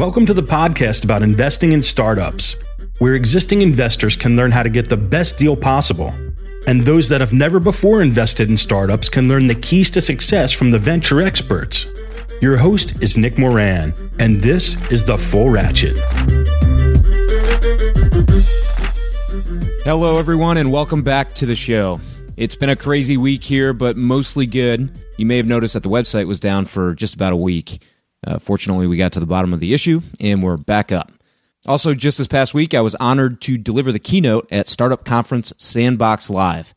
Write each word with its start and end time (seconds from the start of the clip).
Welcome 0.00 0.24
to 0.24 0.32
the 0.32 0.42
podcast 0.42 1.04
about 1.04 1.22
investing 1.22 1.72
in 1.72 1.82
startups, 1.82 2.56
where 3.00 3.14
existing 3.14 3.60
investors 3.60 4.16
can 4.16 4.34
learn 4.34 4.50
how 4.50 4.62
to 4.62 4.70
get 4.70 4.88
the 4.88 4.96
best 4.96 5.36
deal 5.36 5.54
possible. 5.54 6.08
And 6.66 6.82
those 6.86 7.06
that 7.10 7.20
have 7.20 7.34
never 7.34 7.60
before 7.60 8.00
invested 8.00 8.48
in 8.48 8.56
startups 8.56 9.10
can 9.10 9.28
learn 9.28 9.46
the 9.46 9.54
keys 9.54 9.90
to 9.90 10.00
success 10.00 10.54
from 10.54 10.70
the 10.70 10.78
venture 10.78 11.20
experts. 11.20 11.84
Your 12.40 12.56
host 12.56 13.02
is 13.02 13.18
Nick 13.18 13.36
Moran, 13.36 13.92
and 14.18 14.40
this 14.40 14.74
is 14.90 15.04
The 15.04 15.18
Full 15.18 15.50
Ratchet. 15.50 15.98
Hello, 19.84 20.16
everyone, 20.16 20.56
and 20.56 20.72
welcome 20.72 21.02
back 21.02 21.34
to 21.34 21.44
the 21.44 21.54
show. 21.54 22.00
It's 22.38 22.54
been 22.54 22.70
a 22.70 22.76
crazy 22.76 23.18
week 23.18 23.44
here, 23.44 23.74
but 23.74 23.98
mostly 23.98 24.46
good. 24.46 24.98
You 25.18 25.26
may 25.26 25.36
have 25.36 25.46
noticed 25.46 25.74
that 25.74 25.82
the 25.82 25.90
website 25.90 26.26
was 26.26 26.40
down 26.40 26.64
for 26.64 26.94
just 26.94 27.12
about 27.12 27.34
a 27.34 27.36
week. 27.36 27.82
Uh, 28.26 28.38
fortunately, 28.38 28.86
we 28.86 28.96
got 28.96 29.12
to 29.12 29.20
the 29.20 29.26
bottom 29.26 29.52
of 29.52 29.60
the 29.60 29.74
issue 29.74 30.00
and 30.20 30.42
we're 30.42 30.56
back 30.56 30.92
up. 30.92 31.12
Also, 31.66 31.94
just 31.94 32.18
this 32.18 32.26
past 32.26 32.54
week, 32.54 32.72
I 32.72 32.80
was 32.80 32.94
honored 32.96 33.40
to 33.42 33.58
deliver 33.58 33.92
the 33.92 33.98
keynote 33.98 34.48
at 34.50 34.68
Startup 34.68 35.04
Conference 35.04 35.52
Sandbox 35.58 36.30
Live. 36.30 36.72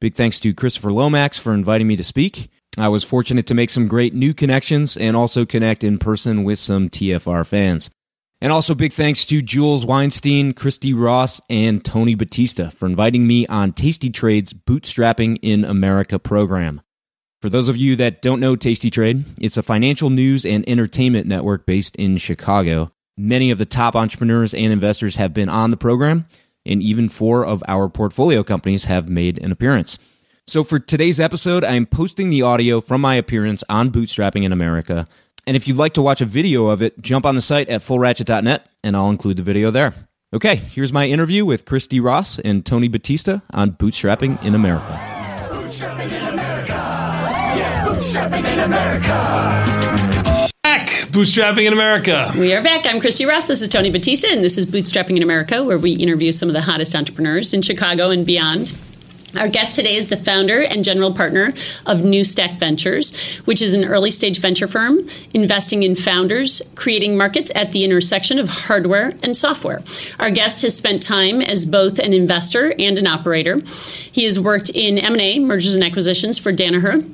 Big 0.00 0.14
thanks 0.14 0.38
to 0.40 0.52
Christopher 0.52 0.92
Lomax 0.92 1.38
for 1.38 1.54
inviting 1.54 1.86
me 1.86 1.96
to 1.96 2.04
speak. 2.04 2.50
I 2.76 2.88
was 2.88 3.04
fortunate 3.04 3.46
to 3.46 3.54
make 3.54 3.70
some 3.70 3.88
great 3.88 4.12
new 4.12 4.34
connections 4.34 4.96
and 4.96 5.16
also 5.16 5.46
connect 5.46 5.82
in 5.82 5.98
person 5.98 6.44
with 6.44 6.58
some 6.58 6.90
TFR 6.90 7.46
fans. 7.46 7.90
And 8.42 8.52
also, 8.52 8.74
big 8.74 8.92
thanks 8.92 9.24
to 9.26 9.40
Jules 9.40 9.86
Weinstein, 9.86 10.52
Kristi 10.52 10.92
Ross, 10.94 11.40
and 11.48 11.82
Tony 11.82 12.14
Batista 12.14 12.68
for 12.68 12.84
inviting 12.84 13.26
me 13.26 13.46
on 13.46 13.72
TastyTrade's 13.72 14.52
Bootstrapping 14.52 15.38
in 15.40 15.64
America 15.64 16.18
program. 16.18 16.82
For 17.42 17.50
those 17.50 17.68
of 17.68 17.76
you 17.76 17.96
that 17.96 18.22
don't 18.22 18.40
know 18.40 18.56
TastyTrade, 18.56 19.24
it's 19.38 19.58
a 19.58 19.62
financial 19.62 20.08
news 20.08 20.46
and 20.46 20.66
entertainment 20.66 21.26
network 21.26 21.66
based 21.66 21.94
in 21.96 22.16
Chicago. 22.16 22.90
Many 23.18 23.50
of 23.50 23.58
the 23.58 23.66
top 23.66 23.94
entrepreneurs 23.94 24.54
and 24.54 24.72
investors 24.72 25.16
have 25.16 25.34
been 25.34 25.50
on 25.50 25.70
the 25.70 25.76
program, 25.76 26.26
and 26.64 26.82
even 26.82 27.10
four 27.10 27.44
of 27.44 27.62
our 27.68 27.90
portfolio 27.90 28.42
companies 28.42 28.84
have 28.84 29.08
made 29.08 29.38
an 29.42 29.52
appearance. 29.52 29.98
So, 30.46 30.64
for 30.64 30.78
today's 30.78 31.20
episode, 31.20 31.62
I 31.62 31.74
am 31.74 31.86
posting 31.86 32.30
the 32.30 32.42
audio 32.42 32.80
from 32.80 33.00
my 33.02 33.16
appearance 33.16 33.62
on 33.68 33.90
Bootstrapping 33.90 34.44
in 34.44 34.52
America. 34.52 35.06
And 35.46 35.56
if 35.56 35.68
you'd 35.68 35.76
like 35.76 35.92
to 35.94 36.02
watch 36.02 36.20
a 36.20 36.26
video 36.26 36.68
of 36.68 36.80
it, 36.82 37.02
jump 37.02 37.26
on 37.26 37.34
the 37.34 37.40
site 37.40 37.68
at 37.68 37.82
fullratchet.net 37.82 38.66
and 38.82 38.96
I'll 38.96 39.10
include 39.10 39.36
the 39.36 39.42
video 39.42 39.70
there. 39.70 39.94
Okay, 40.32 40.56
here's 40.56 40.92
my 40.92 41.06
interview 41.06 41.44
with 41.44 41.64
Kristi 41.64 42.02
Ross 42.02 42.38
and 42.38 42.64
Tony 42.64 42.88
Batista 42.88 43.40
on 43.50 43.72
Bootstrapping 43.72 44.42
in 44.44 44.54
America. 44.54 45.00
Bootstrapping 45.50 46.06
in 46.06 46.12
America. 46.12 46.45
Yeah, 48.16 48.30
bootstrapping 48.30 48.50
in 48.50 48.60
America. 48.60 50.50
Back, 50.62 50.88
bootstrapping 51.12 51.66
in 51.66 51.72
America. 51.74 52.32
We 52.38 52.54
are 52.54 52.62
back. 52.62 52.86
I'm 52.86 52.98
Kristi 52.98 53.28
Ross. 53.28 53.46
This 53.46 53.60
is 53.60 53.68
Tony 53.68 53.90
Batista, 53.90 54.28
and 54.28 54.42
this 54.42 54.56
is 54.56 54.64
Bootstrapping 54.64 55.18
in 55.18 55.22
America, 55.22 55.62
where 55.62 55.76
we 55.76 55.92
interview 55.92 56.32
some 56.32 56.48
of 56.48 56.54
the 56.54 56.62
hottest 56.62 56.94
entrepreneurs 56.94 57.52
in 57.52 57.60
Chicago 57.60 58.08
and 58.08 58.24
beyond. 58.24 58.74
Our 59.36 59.48
guest 59.48 59.74
today 59.76 59.96
is 59.96 60.08
the 60.08 60.16
founder 60.16 60.62
and 60.62 60.82
general 60.82 61.12
partner 61.12 61.52
of 61.84 62.04
New 62.04 62.24
Stack 62.24 62.58
Ventures, 62.58 63.14
which 63.40 63.60
is 63.60 63.74
an 63.74 63.84
early 63.84 64.10
stage 64.10 64.40
venture 64.40 64.66
firm 64.66 65.06
investing 65.34 65.82
in 65.82 65.94
founders, 65.94 66.62
creating 66.74 67.18
markets 67.18 67.52
at 67.54 67.72
the 67.72 67.84
intersection 67.84 68.38
of 68.38 68.48
hardware 68.48 69.12
and 69.22 69.36
software. 69.36 69.82
Our 70.18 70.30
guest 70.30 70.62
has 70.62 70.74
spent 70.74 71.02
time 71.02 71.42
as 71.42 71.66
both 71.66 71.98
an 71.98 72.14
investor 72.14 72.72
and 72.78 72.98
an 72.98 73.06
operator. 73.06 73.60
He 74.10 74.24
has 74.24 74.40
worked 74.40 74.70
in 74.70 74.96
M&A, 74.96 75.38
mergers 75.38 75.74
and 75.74 75.84
acquisitions 75.84 76.38
for 76.38 76.50
Danaher, 76.50 77.06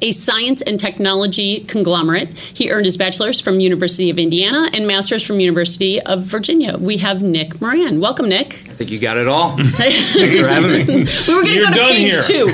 a 0.00 0.12
science 0.12 0.62
and 0.62 0.78
technology 0.78 1.60
conglomerate. 1.60 2.28
He 2.30 2.70
earned 2.70 2.84
his 2.84 2.96
bachelor's 2.96 3.40
from 3.40 3.60
University 3.60 4.10
of 4.10 4.18
Indiana 4.18 4.68
and 4.72 4.86
master's 4.86 5.22
from 5.24 5.40
University 5.40 6.00
of 6.02 6.22
Virginia. 6.22 6.76
We 6.78 6.98
have 6.98 7.22
Nick 7.22 7.60
Moran. 7.60 8.00
Welcome, 8.00 8.28
Nick. 8.28 8.54
I 8.68 8.74
think 8.74 8.90
you 8.90 8.98
got 8.98 9.16
it 9.16 9.28
all. 9.28 9.56
Thanks 9.58 10.12
for 10.14 10.48
having 10.48 10.70
me. 10.70 10.84
we 10.86 11.34
were 11.34 11.42
going 11.42 11.54
to 11.54 11.60
go 11.60 11.70
to 11.70 11.94
page 11.94 12.10
here. 12.10 12.22
two, 12.22 12.46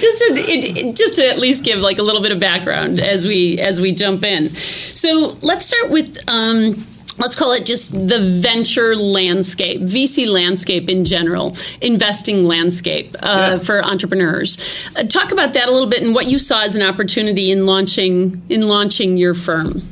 just 0.00 0.18
to 0.18 0.34
it, 0.36 0.96
just 0.96 1.16
to 1.16 1.26
at 1.28 1.38
least 1.38 1.64
give 1.64 1.80
like 1.80 1.98
a 1.98 2.02
little 2.02 2.22
bit 2.22 2.32
of 2.32 2.38
background 2.40 3.00
as 3.00 3.26
we 3.26 3.58
as 3.58 3.80
we 3.80 3.94
jump 3.94 4.22
in. 4.22 4.50
So 4.50 5.36
let's 5.42 5.66
start 5.66 5.90
with. 5.90 6.18
Um, 6.28 6.86
let's 7.20 7.36
call 7.36 7.52
it 7.52 7.66
just 7.66 7.92
the 7.92 8.18
venture 8.40 8.96
landscape, 8.96 9.80
VC 9.80 10.30
landscape 10.30 10.88
in 10.88 11.04
general, 11.04 11.54
investing 11.80 12.44
landscape 12.46 13.14
uh, 13.20 13.52
yeah. 13.52 13.58
for 13.58 13.84
entrepreneurs. 13.84 14.58
Uh, 14.96 15.04
talk 15.04 15.32
about 15.32 15.52
that 15.52 15.68
a 15.68 15.70
little 15.70 15.88
bit 15.88 16.02
and 16.02 16.14
what 16.14 16.26
you 16.26 16.38
saw 16.38 16.62
as 16.62 16.76
an 16.76 16.82
opportunity 16.82 17.50
in 17.50 17.66
launching 17.66 18.42
in 18.48 18.66
launching 18.66 19.16
your 19.16 19.34
firm. 19.34 19.82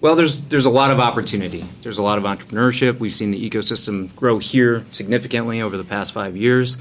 Well, 0.00 0.14
there's 0.14 0.40
there's 0.42 0.66
a 0.66 0.70
lot 0.70 0.90
of 0.90 1.00
opportunity. 1.00 1.64
There's 1.82 1.98
a 1.98 2.02
lot 2.02 2.18
of 2.18 2.24
entrepreneurship. 2.24 2.98
We've 2.98 3.12
seen 3.12 3.30
the 3.30 3.50
ecosystem 3.50 4.14
grow 4.14 4.38
here 4.38 4.84
significantly 4.90 5.60
over 5.60 5.76
the 5.76 5.84
past 5.84 6.12
five 6.12 6.36
years, 6.36 6.76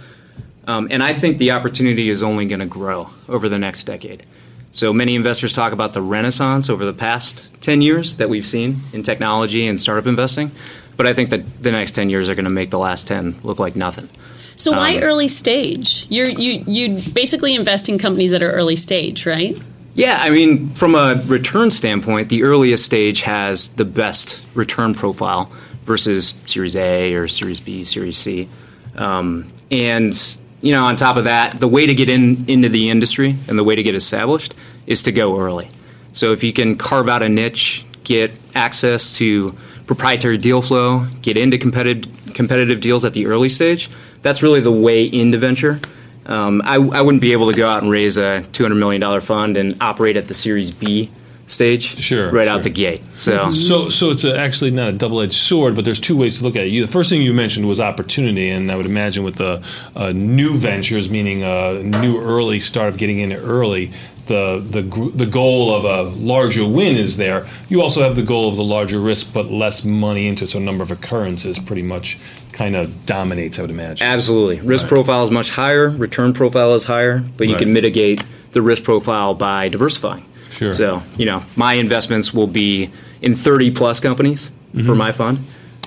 um, 0.67 0.87
and 0.91 1.01
I 1.01 1.13
think 1.13 1.37
the 1.37 1.51
opportunity 1.51 2.09
is 2.09 2.21
only 2.21 2.45
going 2.45 2.59
to 2.59 2.67
grow 2.67 3.09
over 3.27 3.49
the 3.49 3.57
next 3.57 3.85
decade. 3.85 4.23
So 4.71 4.93
many 4.93 5.15
investors 5.15 5.53
talk 5.53 5.73
about 5.73 5.93
the 5.93 6.01
renaissance 6.01 6.69
over 6.69 6.85
the 6.85 6.93
past 6.93 7.49
10 7.61 7.81
years 7.81 8.17
that 8.17 8.29
we've 8.29 8.45
seen 8.45 8.77
in 8.93 9.03
technology 9.03 9.67
and 9.67 9.81
startup 9.81 10.05
investing, 10.05 10.51
but 10.97 11.07
I 11.07 11.13
think 11.13 11.29
that 11.29 11.61
the 11.61 11.71
next 11.71 11.91
10 11.93 12.09
years 12.09 12.29
are 12.29 12.35
going 12.35 12.45
to 12.45 12.51
make 12.51 12.69
the 12.69 12.79
last 12.79 13.07
10 13.07 13.37
look 13.43 13.59
like 13.59 13.75
nothing. 13.75 14.09
So 14.55 14.71
why 14.71 14.97
um, 14.97 15.03
early 15.03 15.27
stage? 15.27 16.07
You're, 16.09 16.27
you 16.27 16.63
you 16.67 16.99
basically 17.13 17.53
invest 17.53 17.89
in 17.89 17.99
companies 17.99 18.31
that 18.31 18.41
are 18.41 18.51
early 18.51 18.75
stage, 18.75 19.25
right? 19.25 19.57
Yeah, 19.93 20.17
I 20.19 20.29
mean, 20.31 20.69
from 20.69 20.95
a 20.95 21.21
return 21.25 21.71
standpoint, 21.71 22.29
the 22.29 22.43
earliest 22.43 22.83
stage 22.83 23.21
has 23.21 23.69
the 23.69 23.85
best 23.85 24.41
return 24.53 24.93
profile 24.93 25.51
versus 25.83 26.35
Series 26.45 26.75
A 26.75 27.13
or 27.13 27.27
Series 27.27 27.59
B, 27.59 27.83
Series 27.83 28.17
C. 28.17 28.49
Um, 28.95 29.51
and 29.71 30.15
you 30.61 30.71
know, 30.71 30.85
on 30.85 30.95
top 30.95 31.17
of 31.17 31.25
that, 31.25 31.59
the 31.59 31.67
way 31.67 31.85
to 31.85 31.93
get 31.93 32.09
in 32.09 32.45
into 32.47 32.69
the 32.69 32.89
industry 32.89 33.35
and 33.47 33.57
the 33.57 33.63
way 33.63 33.75
to 33.75 33.83
get 33.83 33.95
established 33.95 34.55
is 34.85 35.03
to 35.03 35.11
go 35.11 35.39
early. 35.39 35.69
So 36.13 36.31
if 36.31 36.43
you 36.43 36.53
can 36.53 36.77
carve 36.77 37.09
out 37.09 37.21
a 37.21 37.29
niche, 37.29 37.85
get 38.03 38.31
access 38.55 39.13
to 39.17 39.55
proprietary 39.85 40.37
deal 40.37 40.61
flow, 40.61 41.07
get 41.21 41.37
into 41.37 41.57
competitive 41.57 42.33
competitive 42.33 42.81
deals 42.81 43.03
at 43.03 43.13
the 43.13 43.25
early 43.25 43.49
stage, 43.49 43.89
that's 44.21 44.43
really 44.43 44.61
the 44.61 44.71
way 44.71 45.05
into 45.05 45.37
venture. 45.37 45.79
Um, 46.25 46.61
I, 46.65 46.75
I 46.75 47.01
wouldn't 47.01 47.21
be 47.21 47.31
able 47.31 47.51
to 47.51 47.57
go 47.57 47.67
out 47.67 47.81
and 47.81 47.89
raise 47.89 48.17
a 48.17 48.43
$200 48.51 48.77
million 48.77 49.21
fund 49.21 49.57
and 49.57 49.75
operate 49.81 50.17
at 50.17 50.27
the 50.27 50.33
Series 50.33 50.71
B 50.71 51.09
stage 51.47 51.97
sure, 51.99 52.29
right 52.29 52.45
sure. 52.45 52.53
out 52.53 52.63
the 52.63 52.69
gate. 52.69 53.01
So, 53.13 53.49
so, 53.49 53.89
so 53.89 54.11
it's 54.11 54.23
a, 54.23 54.37
actually 54.37 54.71
not 54.71 54.89
a 54.89 54.91
double-edged 54.91 55.33
sword, 55.33 55.75
but 55.75 55.85
there's 55.85 55.99
two 55.99 56.17
ways 56.17 56.37
to 56.37 56.43
look 56.43 56.55
at 56.55 56.63
it. 56.63 56.67
You, 56.67 56.85
the 56.85 56.91
first 56.91 57.09
thing 57.09 57.21
you 57.21 57.33
mentioned 57.33 57.67
was 57.67 57.79
opportunity, 57.79 58.49
and 58.49 58.71
I 58.71 58.75
would 58.75 58.85
imagine 58.85 59.23
with 59.23 59.35
the 59.35 59.65
uh, 59.95 60.11
new 60.11 60.57
ventures, 60.57 61.09
meaning 61.09 61.43
a 61.43 61.81
new 61.81 62.21
early 62.21 62.59
startup 62.59 62.99
getting 62.99 63.19
in 63.19 63.31
early, 63.33 63.91
the, 64.27 64.59
the 64.59 64.81
the 65.15 65.25
goal 65.25 65.73
of 65.73 65.85
a 65.85 66.03
larger 66.19 66.67
win 66.67 66.97
is 66.97 67.15
there. 67.15 67.47
You 67.69 67.81
also 67.81 68.03
have 68.03 68.17
the 68.17 68.23
goal 68.23 68.49
of 68.49 68.57
the 68.57 68.63
larger 68.63 68.99
risk, 68.99 69.33
but 69.33 69.45
less 69.45 69.85
money 69.85 70.27
into 70.27 70.43
it. 70.43 70.51
So 70.51 70.59
number 70.59 70.83
of 70.83 70.91
occurrences 70.91 71.57
pretty 71.59 71.81
much 71.81 72.17
kind 72.51 72.75
of 72.75 73.05
dominates. 73.05 73.57
I 73.57 73.61
would 73.61 73.71
imagine. 73.71 74.05
Absolutely, 74.05 74.59
risk 74.59 74.83
right. 74.83 74.89
profile 74.89 75.23
is 75.23 75.31
much 75.31 75.51
higher, 75.51 75.89
return 75.89 76.33
profile 76.33 76.73
is 76.75 76.83
higher, 76.83 77.19
but 77.37 77.47
you 77.47 77.53
right. 77.53 77.63
can 77.63 77.71
mitigate 77.71 78.21
the 78.51 78.61
risk 78.61 78.83
profile 78.83 79.33
by 79.33 79.69
diversifying. 79.69 80.25
Sure. 80.57 80.71
So, 80.71 81.03
you 81.17 81.25
know, 81.25 81.43
my 81.55 81.73
investments 81.73 82.33
will 82.33 82.47
be 82.47 82.89
in 83.21 83.35
30 83.35 83.71
plus 83.71 83.99
companies 83.99 84.51
mm-hmm. 84.73 84.85
for 84.85 84.95
my 84.95 85.11
fund 85.11 85.39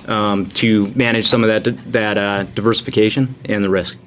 um, 0.07 0.47
to 0.51 0.87
manage 0.95 1.27
some 1.27 1.43
of 1.43 1.49
that 1.49 1.91
that 1.91 2.17
uh, 2.17 2.43
diversification 2.43 3.35
and 3.45 3.63
the 3.63 3.69
risk. 3.69 3.97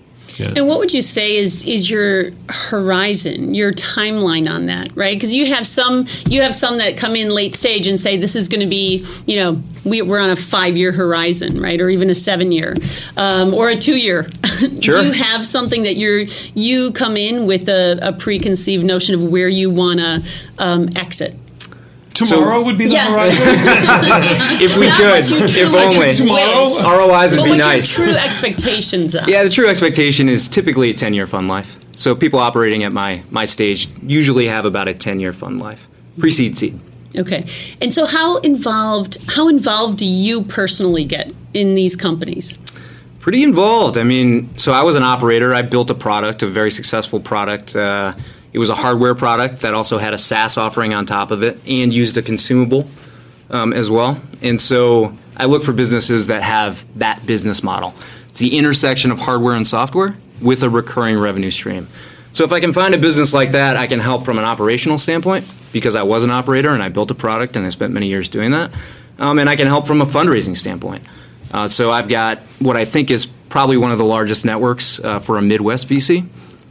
And 0.57 0.67
what 0.67 0.79
would 0.79 0.93
you 0.93 1.03
say 1.03 1.37
is 1.37 1.65
is 1.65 1.89
your 1.89 2.31
horizon, 2.49 3.55
your 3.55 3.73
timeline 3.73 4.51
on 4.51 4.67
that, 4.67 4.95
right? 4.97 5.15
Because 5.15 5.33
you 5.33 5.47
have 5.55 5.67
some 5.67 6.07
you 6.29 6.43
have 6.43 6.55
some 6.55 6.79
that 6.79 6.97
come 6.97 7.15
in 7.15 7.31
late 7.31 7.55
stage 7.55 7.87
and 7.87 7.99
say 7.99 8.17
this 8.17 8.35
is 8.35 8.49
going 8.49 8.61
to 8.61 8.67
be, 8.67 9.07
you 9.27 9.37
know, 9.37 9.63
we, 9.85 10.01
are 10.01 10.19
on 10.19 10.31
a 10.31 10.37
five 10.37 10.77
year 10.77 10.93
horizon, 10.93 11.61
right, 11.61 11.81
or 11.81 11.89
even 11.89 12.11
a 12.11 12.15
seven 12.15 12.51
year, 12.51 12.77
um, 13.17 13.55
or 13.55 13.69
a 13.69 13.77
two 13.77 13.97
year. 13.97 14.29
Sure. 14.83 15.01
Do 15.01 15.07
you 15.07 15.13
have 15.13 15.47
something 15.47 15.83
that 15.85 15.97
you're 15.97 16.27
you 16.55 16.93
come 16.93 17.17
in 17.17 17.47
with 17.47 17.69
a, 17.69 17.99
a 18.03 18.13
preconceived 18.13 18.85
notion 18.85 19.15
of 19.15 19.23
where 19.31 19.49
you 19.49 19.71
want 19.71 20.01
to 20.01 20.23
um, 20.59 20.89
exit? 20.97 21.35
Tomorrow 22.15 22.63
would 22.63 22.79
be 22.79 22.85
the 22.87 22.93
Yeah. 22.93 23.11
horizon. 23.11 23.43
if 24.63 24.77
we 24.79 24.87
Not 24.87 24.99
could, 24.99 25.25
if 25.57 25.75
only. 25.75 26.13
Tomorrow? 26.13 27.09
ROIs 27.09 27.33
would 27.33 27.39
But 27.41 27.45
be 27.45 27.57
nice. 27.57 27.99
your 27.99 28.07
true 28.09 28.17
expectations 28.25 29.17
are? 29.17 29.29
Yeah, 29.29 29.43
the 29.43 29.51
true 29.51 29.67
expectation 29.67 30.29
is 30.29 30.47
typically 30.47 30.91
a 30.91 30.95
10 30.95 31.13
year 31.15 31.27
fund 31.27 31.49
life. 31.49 31.77
So 31.97 32.15
people 32.15 32.39
operating 32.39 32.85
at 32.85 32.93
my, 32.93 33.23
my 33.31 33.45
stage 33.47 33.89
usually 34.03 34.47
have 34.47 34.65
about 34.65 34.87
a 34.89 34.95
10 34.95 35.19
year 35.19 35.33
fund 35.33 35.61
life, 35.61 35.89
pre 36.19 36.31
seed 36.31 36.57
seed. 36.57 36.79
Okay. 37.19 37.45
And 37.81 37.93
so 37.95 38.07
how 38.07 38.39
involved 38.39 39.19
how 39.29 39.49
involved 39.49 39.99
do 39.99 40.07
you 40.07 40.43
personally 40.43 41.05
get 41.05 41.33
in 41.53 41.75
these 41.75 41.95
companies? 41.97 42.59
Pretty 43.25 43.43
involved. 43.43 43.97
I 43.97 44.03
mean, 44.03 44.55
so 44.59 44.71
I 44.71 44.83
was 44.83 44.97
an 44.97 45.03
operator. 45.03 45.55
I 45.55 45.63
built 45.63 45.89
a 45.89 45.95
product, 45.95 46.43
a 46.43 46.47
very 46.47 46.71
successful 46.71 47.21
product. 47.21 47.75
Uh, 47.75 48.13
it 48.53 48.59
was 48.59 48.69
a 48.69 48.75
hardware 48.75 49.15
product 49.15 49.63
that 49.63 49.73
also 49.73 49.97
had 49.97 50.13
a 50.13 50.19
SaaS 50.19 50.59
offering 50.59 50.93
on 50.93 51.07
top 51.07 51.31
of 51.31 51.43
it 51.43 51.59
and 51.67 51.91
used 51.91 52.19
a 52.19 52.23
consumable 52.23 52.87
um, 53.49 53.73
as 53.73 53.89
well. 53.89 54.21
And 54.43 54.61
so 54.61 55.17
I 55.39 55.47
look 55.47 55.63
for 55.63 55.73
businesses 55.73 56.27
that 56.27 56.43
have 56.43 56.85
that 56.99 57.25
business 57.25 57.63
model. 57.63 57.95
It's 58.29 58.41
the 58.41 58.59
intersection 58.59 59.11
of 59.11 59.21
hardware 59.21 59.55
and 59.55 59.67
software 59.67 60.19
with 60.43 60.63
a 60.63 60.69
recurring 60.69 61.19
revenue 61.19 61.51
stream. 61.51 61.89
So 62.33 62.45
if 62.45 62.53
I 62.53 62.61
can 62.61 62.75
find 62.75 62.95
a 62.95 62.99
business 62.99 63.33
like 63.33 63.53
that, 63.53 63.79
I 63.79 63.87
can 63.87 64.01
help 64.01 64.27
from 64.27 64.37
an 64.37 64.45
operational 64.45 64.99
standpoint 64.99 65.51
because 65.73 65.97
I 65.97 66.03
was 66.03 66.25
an 66.25 66.31
operator 66.31 66.75
and 66.75 66.83
I 66.83 66.91
built 66.91 67.11
a 67.11 67.15
product 67.15 67.57
and 67.57 67.65
I 67.65 67.71
spent 67.71 67.95
many 67.95 68.07
years 68.07 68.29
doing 68.29 68.51
that. 68.51 68.71
Um, 69.19 69.39
and 69.39 69.49
I 69.49 69.57
can 69.57 69.67
help 69.67 69.87
from 69.87 70.03
a 70.03 70.05
fundraising 70.05 70.55
standpoint. 70.55 71.05
Uh, 71.55 71.69
so 71.69 71.93
I've 71.93 72.09
got 72.09 72.39
what 72.59 72.77
I 72.77 72.85
think 72.85 73.13
is 73.13 73.27
probably 73.49 73.77
one 73.77 73.93
of 73.93 73.99
the 73.99 74.05
largest 74.05 74.45
networks 74.45 74.99
uh, 74.99 75.21
for 75.21 75.39
a 75.39 75.43
Midwest 75.43 75.89
VC. 75.89 76.27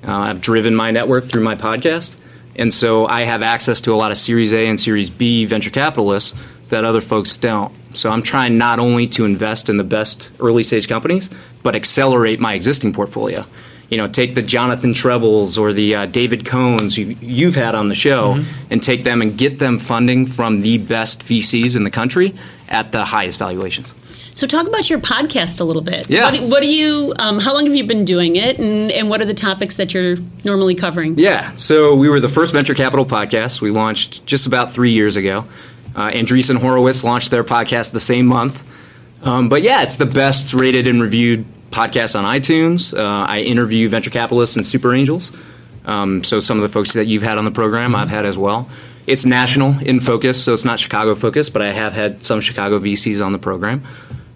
Uh, 0.05 0.11
I've 0.11 0.41
driven 0.41 0.75
my 0.75 0.91
network 0.91 1.23
through 1.23 1.41
my 1.41 1.55
podcast, 1.55 2.17
and 2.57 2.73
so 2.73 3.07
I 3.07 3.21
have 3.21 3.41
access 3.41 3.79
to 3.81 3.93
a 3.93 3.95
lot 3.95 4.11
of 4.11 4.17
Series 4.17 4.51
A 4.53 4.67
and 4.67 4.77
Series 4.77 5.09
B 5.09 5.45
venture 5.45 5.69
capitalists 5.69 6.37
that 6.67 6.83
other 6.83 6.99
folks 6.99 7.37
don't. 7.37 7.73
So 7.93 8.09
I'm 8.09 8.23
trying 8.23 8.57
not 8.57 8.77
only 8.77 9.07
to 9.07 9.23
invest 9.23 9.69
in 9.69 9.77
the 9.77 9.85
best 9.85 10.31
early 10.41 10.63
stage 10.63 10.89
companies, 10.89 11.29
but 11.63 11.77
accelerate 11.77 12.41
my 12.41 12.53
existing 12.53 12.91
portfolio. 12.91 13.45
You 13.89 13.95
know, 13.95 14.07
take 14.07 14.35
the 14.35 14.41
Jonathan 14.41 14.93
Treibers 14.93 15.57
or 15.57 15.71
the 15.71 15.95
uh, 15.95 16.05
David 16.07 16.43
Cohns 16.43 16.97
you, 16.97 17.15
you've 17.21 17.55
had 17.55 17.73
on 17.73 17.87
the 17.87 17.95
show, 17.95 18.43
and 18.69 18.83
take 18.83 19.05
them 19.05 19.21
and 19.21 19.37
get 19.37 19.59
them 19.59 19.79
funding 19.79 20.25
from 20.25 20.59
the 20.59 20.77
best 20.77 21.21
VCs 21.21 21.77
in 21.77 21.85
the 21.85 21.91
country 21.91 22.33
at 22.67 22.91
the 22.91 23.05
highest 23.05 23.39
valuations. 23.39 23.93
So 24.35 24.47
talk 24.47 24.67
about 24.67 24.89
your 24.89 24.99
podcast 24.99 25.61
a 25.61 25.63
little 25.63 25.81
bit. 25.81 26.09
Yeah. 26.09 26.31
What, 26.31 26.41
what 26.49 26.61
do 26.61 26.67
you? 26.67 27.13
Um, 27.19 27.39
how 27.39 27.53
long 27.53 27.65
have 27.65 27.75
you 27.75 27.85
been 27.85 28.03
doing 28.03 28.35
it, 28.35 28.57
and, 28.57 28.91
and 28.91 29.09
what 29.09 29.21
are 29.21 29.25
the 29.25 29.33
topics 29.33 29.77
that 29.77 29.93
you're 29.93 30.17
normally 30.43 30.75
covering? 30.75 31.17
Yeah, 31.17 31.53
so 31.55 31.95
we 31.95 32.09
were 32.09 32.19
the 32.19 32.29
first 32.29 32.51
venture 32.51 32.73
capital 32.73 33.05
podcast. 33.05 33.61
We 33.61 33.69
launched 33.71 34.25
just 34.25 34.47
about 34.47 34.71
three 34.71 34.91
years 34.91 35.15
ago. 35.15 35.45
Uh, 35.95 36.09
Andreessen 36.09 36.57
Horowitz 36.57 37.03
launched 37.03 37.29
their 37.29 37.43
podcast 37.43 37.91
the 37.91 37.99
same 37.99 38.25
month. 38.25 38.63
Um, 39.21 39.49
but 39.49 39.61
yeah, 39.61 39.83
it's 39.83 39.95
the 39.97 40.05
best 40.05 40.53
rated 40.53 40.87
and 40.87 41.01
reviewed 41.01 41.45
podcast 41.69 42.17
on 42.17 42.25
iTunes. 42.25 42.97
Uh, 42.97 43.25
I 43.27 43.41
interview 43.41 43.87
venture 43.87 44.09
capitalists 44.09 44.55
and 44.55 44.65
super 44.65 44.93
angels. 44.93 45.31
Um, 45.85 46.23
so 46.23 46.39
some 46.39 46.57
of 46.57 46.63
the 46.63 46.69
folks 46.69 46.93
that 46.93 47.05
you've 47.05 47.23
had 47.23 47.37
on 47.37 47.45
the 47.45 47.51
program, 47.51 47.95
I've 47.95 48.09
had 48.09 48.25
as 48.25 48.37
well. 48.37 48.69
It's 49.05 49.25
national 49.25 49.79
in 49.79 49.99
focus, 49.99 50.43
so 50.43 50.53
it's 50.53 50.63
not 50.65 50.79
Chicago 50.79 51.13
focused, 51.13 51.51
but 51.53 51.61
I 51.61 51.71
have 51.71 51.93
had 51.93 52.23
some 52.23 52.39
Chicago 52.39 52.79
VCs 52.79 53.23
on 53.23 53.33
the 53.33 53.39
program. 53.39 53.83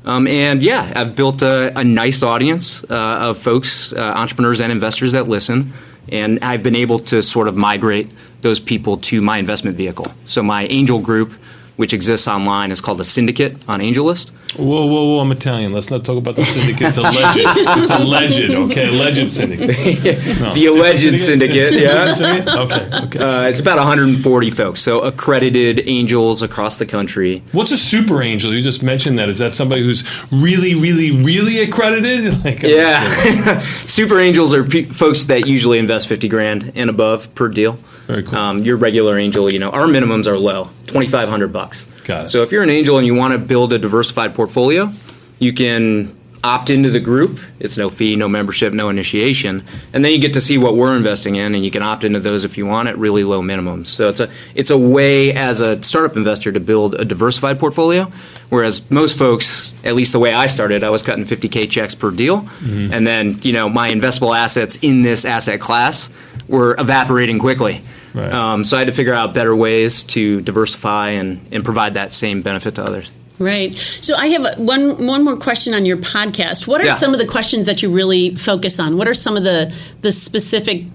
Um, 0.07 0.25
and 0.25 0.63
yeah, 0.63 0.93
I've 0.95 1.17
built 1.17 1.41
a, 1.41 1.77
a 1.77 1.83
nice 1.83 2.23
audience 2.23 2.81
uh, 2.85 3.29
of 3.29 3.37
folks, 3.37 3.91
uh, 3.91 3.97
entrepreneurs 4.15 4.61
and 4.61 4.71
investors 4.71 5.11
that 5.11 5.27
listen, 5.27 5.73
and 6.07 6.39
I've 6.41 6.63
been 6.63 6.77
able 6.77 6.99
to 6.99 7.21
sort 7.21 7.49
of 7.49 7.57
migrate 7.57 8.09
those 8.39 8.57
people 8.57 8.95
to 8.97 9.19
my 9.19 9.37
investment 9.37 9.75
vehicle. 9.75 10.07
So 10.23 10.41
my 10.41 10.63
angel 10.67 10.99
group, 11.01 11.33
which 11.75 11.93
exists 11.93 12.25
online, 12.25 12.71
is 12.71 12.79
called 12.79 13.01
a 13.01 13.03
syndicate 13.03 13.57
on 13.67 13.81
AngelList. 13.81 14.31
Whoa, 14.57 14.85
whoa, 14.87 15.05
whoa! 15.05 15.19
I'm 15.19 15.31
Italian. 15.31 15.71
Let's 15.71 15.91
not 15.91 16.03
talk 16.03 16.17
about 16.17 16.35
the 16.35 16.43
syndicate. 16.43 16.87
It's 16.87 16.97
alleged. 16.97 17.37
It's 17.79 17.89
alleged. 17.91 18.49
Okay, 18.49 18.87
alleged 18.89 19.31
syndicate. 19.31 19.67
No. 20.37 20.53
The 20.53 20.65
alleged 20.67 21.19
syndicate, 21.19 21.73
yeah. 21.73 22.11
Syndicate? 22.13 22.47
Okay, 22.53 22.89
okay. 23.05 23.19
Uh, 23.19 23.47
it's 23.47 23.59
about 23.59 23.77
140 23.77 24.49
folks, 24.51 24.81
so 24.81 25.01
accredited 25.01 25.81
angels 25.87 26.41
across 26.41 26.77
the 26.77 26.85
country. 26.85 27.43
What's 27.51 27.71
a 27.71 27.77
super 27.77 28.21
angel? 28.21 28.53
You 28.53 28.61
just 28.61 28.83
mentioned 28.83 29.17
that. 29.19 29.29
Is 29.29 29.37
that 29.39 29.53
somebody 29.53 29.81
who's 29.83 30.03
really, 30.31 30.75
really, 30.75 31.23
really 31.23 31.59
accredited? 31.63 32.33
Like, 32.47 32.61
Yeah, 32.63 33.59
super 33.85 34.19
angels 34.19 34.53
are 34.53 34.63
pe- 34.63 34.83
folks 34.83 35.23
that 35.25 35.47
usually 35.47 35.79
invest 35.79 36.07
50 36.07 36.27
grand 36.29 36.71
and 36.75 36.89
above 36.89 37.33
per 37.35 37.47
deal. 37.49 37.73
Very 38.05 38.23
cool. 38.23 38.37
Um, 38.37 38.63
your 38.63 38.77
regular 38.77 39.17
angel, 39.17 39.51
you 39.51 39.59
know, 39.59 39.69
our 39.71 39.85
minimums 39.87 40.27
are 40.27 40.37
low, 40.37 40.69
2,500 40.87 41.51
bucks. 41.51 41.87
Got 42.07 42.25
it. 42.25 42.29
So 42.29 42.41
if 42.41 42.51
you're 42.51 42.63
an 42.63 42.69
angel 42.69 42.97
and 42.97 43.05
you 43.05 43.13
want 43.13 43.33
to 43.33 43.37
build 43.39 43.73
a 43.73 43.77
diversified 43.79 44.33
portfolio, 44.33 44.91
you 45.39 45.53
can 45.53 46.15
opt 46.43 46.69
into 46.69 46.89
the 46.89 46.99
group. 46.99 47.39
It's 47.59 47.77
no 47.77 47.89
fee, 47.89 48.15
no 48.15 48.29
membership, 48.29 48.71
no 48.71 48.87
initiation, 48.89 49.63
and 49.91 50.05
then 50.05 50.11
you 50.13 50.19
get 50.19 50.33
to 50.35 50.39
see 50.41 50.57
what 50.57 50.75
we're 50.75 50.95
investing 50.95 51.35
in, 51.35 51.53
and 51.55 51.65
you 51.65 51.71
can 51.71 51.81
opt 51.81 52.03
into 52.05 52.19
those 52.21 52.45
if 52.45 52.57
you 52.57 52.65
want 52.65 52.87
at 52.87 52.97
really 52.97 53.23
low 53.25 53.41
minimums. 53.41 53.87
So 53.87 54.07
it's 54.07 54.19
a 54.21 54.29
it's 54.55 54.69
a 54.71 54.77
way 54.77 55.33
as 55.33 55.59
a 55.61 55.83
startup 55.83 56.15
investor 56.15 56.51
to 56.53 56.59
build 56.59 56.95
a 56.95 57.03
diversified 57.03 57.59
portfolio. 57.59 58.09
Whereas 58.49 58.89
most 58.89 59.17
folks, 59.17 59.73
at 59.83 59.93
least 59.95 60.13
the 60.13 60.19
way 60.19 60.33
I 60.33 60.47
started, 60.47 60.83
I 60.83 60.89
was 60.89 61.03
cutting 61.03 61.25
50k 61.25 61.69
checks 61.69 61.93
per 61.95 62.11
deal, 62.11 62.41
Mm-hmm. 62.41 62.93
and 62.93 63.05
then 63.05 63.37
you 63.41 63.51
know 63.51 63.67
my 63.67 63.89
investable 63.91 64.33
assets 64.37 64.77
in 64.81 65.01
this 65.01 65.25
asset 65.25 65.59
class 65.59 66.09
were 66.47 66.75
evaporating 66.79 67.39
quickly. 67.39 67.81
Right. 68.17 68.33
Um, 68.33 68.63
so 68.63 68.75
I 68.75 68.79
had 68.79 68.87
to 68.87 68.93
figure 68.93 69.13
out 69.13 69.33
better 69.33 69.55
ways 69.55 70.03
to 70.05 70.41
diversify 70.41 71.11
and, 71.11 71.45
and 71.51 71.63
provide 71.63 71.93
that 71.93 72.11
same 72.11 72.41
benefit 72.41 72.75
to 72.75 72.83
others. 72.83 73.11
Right. 73.39 73.75
So 74.01 74.15
I 74.15 74.27
have 74.29 74.57
one 74.57 75.05
one 75.05 75.23
more 75.23 75.37
question 75.37 75.75
on 75.75 75.85
your 75.85 75.97
podcast. 75.97 76.65
What 76.67 76.81
are 76.81 76.85
Yeah. 76.85 76.95
some 76.95 77.13
of 77.13 77.19
the 77.19 77.27
questions 77.27 77.67
that 77.67 77.83
you 77.83 77.91
really 77.91 78.33
focus 78.35 78.79
on? 78.79 78.97
What 78.97 79.07
are 79.07 79.13
some 79.13 79.37
of 79.37 79.43
the 79.43 79.71
the 80.01 80.11
specific 80.11 80.85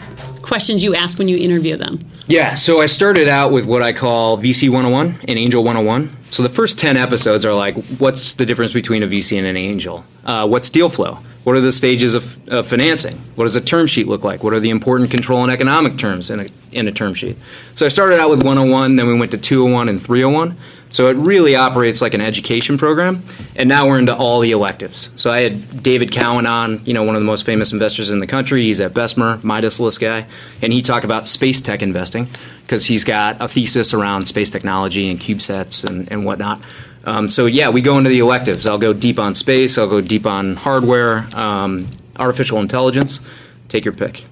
questions 0.43 0.83
you 0.83 0.93
ask 0.95 1.19
when 1.19 1.29
you 1.29 1.37
interview 1.37 1.77
them? 1.77 2.01
Yeah, 2.27 2.55
so 2.55 2.81
I 2.81 2.87
started 2.87 3.29
out 3.29 3.53
with 3.53 3.65
what 3.65 3.83
I 3.83 3.93
call 3.93 4.39
VC 4.39 4.69
101 4.69 5.21
and 5.29 5.39
Angel 5.39 5.63
101. 5.63 6.17
So 6.31 6.43
the 6.43 6.49
first 6.49 6.79
10 6.79 6.97
episodes 6.97 7.45
are 7.45 7.55
like, 7.55 7.77
what's 7.99 8.35
the 8.35 8.47
difference 8.47 8.73
between 8.73 9.03
a 9.03 9.07
VC 9.07 9.39
and 9.39 9.47
an 9.47 9.57
angel? 9.57 10.05
Uh, 10.25 10.47
what's 10.49 10.69
deal 10.71 10.89
flow? 10.89 11.19
What 11.45 11.57
are 11.57 11.61
the 11.61 11.73
stages 11.73 12.15
of, 12.15 12.49
of 12.49 12.67
financing? 12.67 13.17
What 13.35 13.45
does 13.45 13.57
a 13.57 13.61
term 13.61 13.87
sheet 13.87 14.07
look 14.07 14.23
like? 14.23 14.45
What 14.45 14.53
are 14.53 14.61
the 14.61 14.71
important 14.71 15.11
control 15.11 15.43
and 15.43 15.51
economic 15.51 15.99
terms 15.99 16.31
in 16.31 16.41
a, 16.41 16.47
in 16.71 16.87
a 16.87 16.93
term 16.93 17.15
sheet? 17.15 17.37
So 17.75 17.85
I 17.85 17.89
started 17.89 18.21
out 18.21 18.31
with 18.31 18.45
101, 18.45 18.97
then 18.97 19.07
we 19.07 19.19
went 19.19 19.33
to 19.33 19.39
201 19.39 19.89
and 19.89 20.01
301. 20.01 20.57
So 20.93 21.09
it 21.09 21.15
really 21.15 21.57
operates 21.57 22.03
like 22.03 22.13
an 22.13 22.21
education 22.21 22.77
program, 22.77 23.23
and 23.57 23.67
now 23.67 23.89
we're 23.89 23.99
into 23.99 24.15
all 24.15 24.41
the 24.41 24.51
electives. 24.53 25.11
So 25.17 25.31
I 25.31 25.41
had 25.41 25.83
David 25.83 26.13
Cowan 26.13 26.47
on, 26.47 26.85
you 26.85 26.93
know, 26.93 27.03
one 27.03 27.15
of 27.15 27.23
the 27.23 27.27
most 27.27 27.47
famous 27.47 27.73
investors 27.73 28.11
in 28.11 28.19
the 28.19 28.27
country. 28.27 28.65
He's 28.65 28.79
at 28.79 28.93
Bessemer, 28.93 29.41
Midas 29.43 29.81
list 29.81 30.01
guy, 30.01 30.27
and 30.61 30.71
he 30.71 30.83
talked 30.83 31.07
about 31.07 31.27
space 31.27 31.63
tech 31.63 31.81
investing 31.81 32.29
because 32.61 32.85
he's 32.85 33.05
got 33.05 33.41
a 33.41 33.49
thesis 33.49 33.95
around 33.95 34.27
space 34.27 34.51
technology 34.51 35.11
and 35.11 35.19
CubeSats 35.19 35.83
and, 35.83 36.13
and 36.13 36.27
whatnot. 36.27 36.61
Um, 37.05 37.29
so 37.29 37.47
yeah, 37.47 37.71
we 37.71 37.81
go 37.81 37.99
into 37.99 38.11
the 38.11 38.21
electives. 38.21 38.67
I'll 38.67 38.79
go 38.79 38.93
deep 38.93 39.19
on 39.19 39.35
space. 39.35 39.79
I'll 39.79 39.89
go 39.89 40.01
deep 40.01 40.27
on 40.27 40.57
hardware, 40.57 41.27
um, 41.35 41.89
artificial 42.19 42.59
intelligence. 42.61 43.21
Take 43.69 43.85
your 43.85 43.95
pick. 43.95 44.25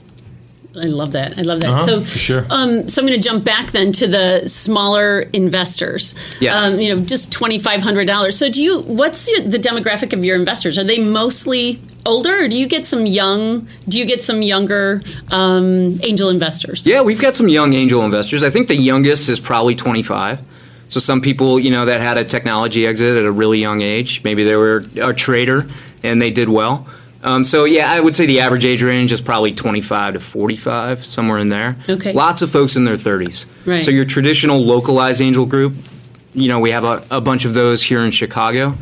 I 0.76 0.84
love 0.84 1.12
that. 1.12 1.36
I 1.36 1.42
love 1.42 1.60
that. 1.60 1.70
Uh-huh, 1.70 1.84
so, 1.84 2.04
for 2.04 2.18
sure. 2.18 2.46
um, 2.48 2.88
so 2.88 3.02
I'm 3.02 3.08
going 3.08 3.20
to 3.20 3.28
jump 3.28 3.44
back 3.44 3.72
then 3.72 3.90
to 3.92 4.06
the 4.06 4.48
smaller 4.48 5.20
investors. 5.32 6.14
Yes. 6.40 6.74
Um, 6.74 6.80
you 6.80 6.94
know, 6.94 7.02
just 7.04 7.32
twenty 7.32 7.58
five 7.58 7.80
hundred 7.80 8.06
dollars. 8.06 8.38
So, 8.38 8.48
do 8.48 8.62
you? 8.62 8.82
What's 8.82 9.28
your, 9.28 9.40
the 9.40 9.58
demographic 9.58 10.12
of 10.12 10.24
your 10.24 10.36
investors? 10.36 10.78
Are 10.78 10.84
they 10.84 11.02
mostly 11.02 11.80
older, 12.06 12.44
or 12.44 12.48
do 12.48 12.56
you 12.56 12.68
get 12.68 12.86
some 12.86 13.04
young? 13.04 13.66
Do 13.88 13.98
you 13.98 14.06
get 14.06 14.22
some 14.22 14.42
younger 14.42 15.02
um, 15.32 16.00
angel 16.04 16.28
investors? 16.28 16.86
Yeah, 16.86 17.02
we've 17.02 17.20
got 17.20 17.34
some 17.34 17.48
young 17.48 17.72
angel 17.72 18.04
investors. 18.04 18.44
I 18.44 18.50
think 18.50 18.68
the 18.68 18.76
youngest 18.76 19.28
is 19.28 19.40
probably 19.40 19.74
25. 19.74 20.40
So 20.90 20.98
some 20.98 21.20
people, 21.20 21.58
you 21.60 21.70
know, 21.70 21.84
that 21.84 22.00
had 22.00 22.18
a 22.18 22.24
technology 22.24 22.84
exit 22.84 23.16
at 23.16 23.24
a 23.24 23.30
really 23.30 23.60
young 23.60 23.80
age, 23.80 24.22
maybe 24.24 24.42
they 24.42 24.56
were 24.56 24.82
a 25.00 25.14
trader 25.14 25.66
and 26.02 26.20
they 26.20 26.30
did 26.30 26.48
well. 26.48 26.86
Um, 27.22 27.44
so 27.44 27.64
yeah, 27.64 27.90
I 27.92 28.00
would 28.00 28.16
say 28.16 28.26
the 28.26 28.40
average 28.40 28.64
age 28.64 28.82
range 28.82 29.12
is 29.12 29.20
probably 29.20 29.52
25 29.52 30.14
to 30.14 30.20
45, 30.20 31.04
somewhere 31.04 31.38
in 31.38 31.48
there. 31.48 31.76
Okay. 31.88 32.12
Lots 32.12 32.42
of 32.42 32.50
folks 32.50 32.76
in 32.76 32.84
their 32.84 32.96
30s. 32.96 33.46
Right. 33.64 33.84
So 33.84 33.92
your 33.92 34.04
traditional 34.04 34.58
localized 34.64 35.20
angel 35.20 35.46
group, 35.46 35.74
you 36.34 36.48
know, 36.48 36.58
we 36.58 36.72
have 36.72 36.84
a, 36.84 37.04
a 37.10 37.20
bunch 37.20 37.44
of 37.44 37.54
those 37.54 37.82
here 37.82 38.00
in 38.00 38.10
Chicago. 38.10 38.74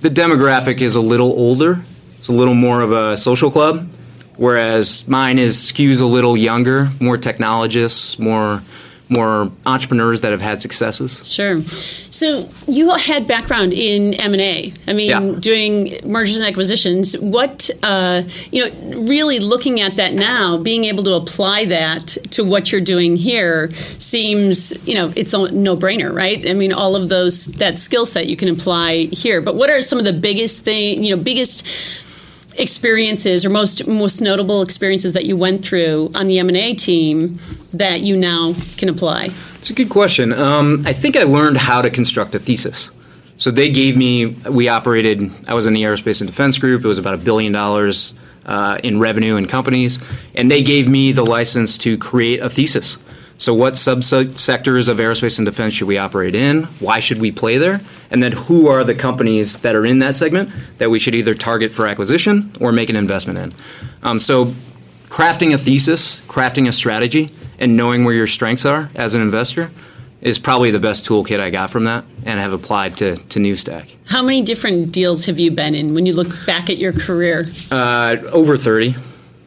The 0.00 0.10
demographic 0.10 0.82
is 0.82 0.96
a 0.96 1.00
little 1.00 1.30
older. 1.30 1.82
It's 2.18 2.28
a 2.28 2.32
little 2.32 2.54
more 2.54 2.82
of 2.82 2.92
a 2.92 3.16
social 3.16 3.50
club, 3.50 3.88
whereas 4.36 5.08
mine 5.08 5.38
is 5.38 5.56
skews 5.56 6.02
a 6.02 6.06
little 6.06 6.36
younger, 6.36 6.90
more 7.00 7.16
technologists, 7.16 8.18
more 8.18 8.62
more 9.08 9.50
entrepreneurs 9.66 10.22
that 10.22 10.30
have 10.32 10.40
had 10.40 10.60
successes. 10.62 11.22
Sure. 11.30 11.58
So 12.10 12.48
you 12.66 12.94
had 12.94 13.26
background 13.26 13.72
in 13.74 14.14
M 14.14 14.32
and 14.32 14.40
A. 14.40 14.72
I 14.88 14.92
mean, 14.94 15.10
Yeah. 15.10 15.34
doing 15.38 15.98
mergers 16.04 16.38
and 16.38 16.48
acquisitions. 16.48 17.14
What 17.18 17.68
uh, 17.82 18.22
you 18.50 18.64
know, 18.64 19.00
really 19.02 19.40
looking 19.40 19.80
at 19.82 19.96
that 19.96 20.14
now, 20.14 20.56
being 20.56 20.84
able 20.84 21.04
to 21.04 21.12
apply 21.14 21.66
that 21.66 22.16
to 22.30 22.44
what 22.44 22.72
you're 22.72 22.80
doing 22.80 23.16
here 23.16 23.70
seems 23.98 24.72
you 24.86 24.94
know 24.94 25.12
it's 25.16 25.34
a 25.34 25.50
no 25.52 25.76
brainer, 25.76 26.12
right? 26.12 26.48
I 26.48 26.54
mean, 26.54 26.72
all 26.72 26.96
of 26.96 27.08
those 27.10 27.46
that 27.46 27.76
skill 27.78 28.06
set 28.06 28.26
you 28.26 28.36
can 28.36 28.48
apply 28.48 29.08
here. 29.12 29.40
But 29.42 29.54
what 29.54 29.68
are 29.70 29.82
some 29.82 29.98
of 29.98 30.04
the 30.06 30.12
biggest 30.14 30.64
thing 30.64 31.04
you 31.04 31.14
know 31.14 31.22
biggest 31.22 31.66
experiences 32.58 33.44
or 33.44 33.50
most 33.50 33.86
most 33.86 34.20
notable 34.20 34.62
experiences 34.62 35.12
that 35.12 35.24
you 35.24 35.36
went 35.36 35.64
through 35.64 36.10
on 36.14 36.26
the 36.26 36.38
M&A 36.38 36.74
team 36.74 37.38
that 37.72 38.00
you 38.00 38.16
now 38.16 38.54
can 38.76 38.88
apply? 38.88 39.28
It's 39.58 39.70
a 39.70 39.74
good 39.74 39.90
question. 39.90 40.32
Um, 40.32 40.84
I 40.86 40.92
think 40.92 41.16
I 41.16 41.22
learned 41.22 41.56
how 41.56 41.82
to 41.82 41.90
construct 41.90 42.34
a 42.34 42.38
thesis. 42.38 42.90
So 43.36 43.50
they 43.50 43.70
gave 43.70 43.96
me, 43.96 44.26
we 44.26 44.68
operated, 44.68 45.30
I 45.48 45.54
was 45.54 45.66
in 45.66 45.72
the 45.72 45.82
aerospace 45.82 46.20
and 46.20 46.30
defense 46.30 46.58
group. 46.58 46.84
It 46.84 46.88
was 46.88 46.98
about 46.98 47.14
a 47.14 47.18
billion 47.18 47.52
dollars 47.52 48.14
uh, 48.46 48.78
in 48.82 49.00
revenue 49.00 49.36
and 49.36 49.48
companies. 49.48 49.98
And 50.34 50.50
they 50.50 50.62
gave 50.62 50.88
me 50.88 51.12
the 51.12 51.24
license 51.24 51.76
to 51.78 51.98
create 51.98 52.40
a 52.40 52.48
thesis. 52.48 52.98
So, 53.44 53.52
what 53.52 53.74
subsectors 53.74 54.88
of 54.88 54.96
aerospace 54.96 55.38
and 55.38 55.44
defense 55.44 55.74
should 55.74 55.86
we 55.86 55.98
operate 55.98 56.34
in? 56.34 56.62
Why 56.80 56.98
should 56.98 57.20
we 57.20 57.30
play 57.30 57.58
there? 57.58 57.82
And 58.10 58.22
then, 58.22 58.32
who 58.32 58.68
are 58.68 58.84
the 58.84 58.94
companies 58.94 59.58
that 59.58 59.74
are 59.74 59.84
in 59.84 59.98
that 59.98 60.14
segment 60.14 60.50
that 60.78 60.88
we 60.88 60.98
should 60.98 61.14
either 61.14 61.34
target 61.34 61.70
for 61.70 61.86
acquisition 61.86 62.50
or 62.58 62.72
make 62.72 62.88
an 62.88 62.96
investment 62.96 63.38
in? 63.38 63.52
Um, 64.02 64.18
so, 64.18 64.54
crafting 65.08 65.52
a 65.52 65.58
thesis, 65.58 66.20
crafting 66.20 66.66
a 66.68 66.72
strategy, 66.72 67.32
and 67.58 67.76
knowing 67.76 68.06
where 68.06 68.14
your 68.14 68.26
strengths 68.26 68.64
are 68.64 68.88
as 68.94 69.14
an 69.14 69.20
investor 69.20 69.70
is 70.22 70.38
probably 70.38 70.70
the 70.70 70.80
best 70.80 71.06
toolkit 71.06 71.38
I 71.38 71.50
got 71.50 71.68
from 71.68 71.84
that 71.84 72.06
and 72.24 72.40
have 72.40 72.54
applied 72.54 72.96
to, 72.96 73.16
to 73.16 73.38
Newstack. 73.38 73.94
How 74.06 74.22
many 74.22 74.40
different 74.40 74.90
deals 74.90 75.26
have 75.26 75.38
you 75.38 75.50
been 75.50 75.74
in 75.74 75.92
when 75.92 76.06
you 76.06 76.14
look 76.14 76.46
back 76.46 76.70
at 76.70 76.78
your 76.78 76.94
career? 76.94 77.44
Uh, 77.70 78.16
over 78.32 78.56
30. 78.56 78.94